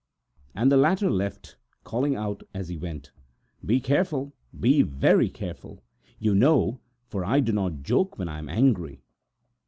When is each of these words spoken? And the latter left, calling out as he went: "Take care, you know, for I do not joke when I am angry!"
And 0.55 0.71
the 0.71 0.77
latter 0.77 1.11
left, 1.11 1.57
calling 1.83 2.15
out 2.15 2.41
as 2.55 2.69
he 2.69 2.75
went: 2.75 3.11
"Take 3.63 3.83
care, 3.83 4.03
you 4.63 6.33
know, 6.35 6.79
for 7.05 7.23
I 7.23 7.39
do 7.39 7.51
not 7.51 7.83
joke 7.83 8.17
when 8.17 8.27
I 8.27 8.39
am 8.39 8.49
angry!" 8.49 9.03